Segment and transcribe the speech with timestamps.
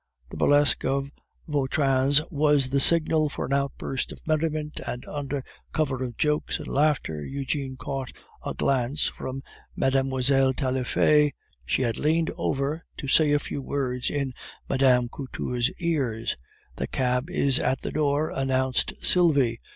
[0.31, 1.11] This burlesque of
[1.47, 5.43] Vautrin's was the signal for an outburst of merriment, and under
[5.73, 8.11] cover of jokes and laughter Eugene caught
[8.43, 9.43] a glance from
[9.75, 10.53] Mlle.
[10.55, 11.29] Taillefer;
[11.67, 14.31] she had leaned over to say a few words in
[14.67, 15.05] Mme.
[15.09, 16.25] Couture's ear.
[16.77, 19.59] "The cab is at the door," announced Sylvie.